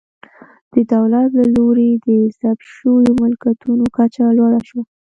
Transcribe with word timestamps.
د 0.73 0.75
دولت 0.93 1.27
له 1.39 1.45
لوري 1.55 1.89
د 2.05 2.07
ضبط 2.39 2.61
شویو 2.75 3.11
ملکیتونو 3.21 3.83
کچه 3.97 4.25
لوړه 4.37 4.59
شوه 4.67 4.83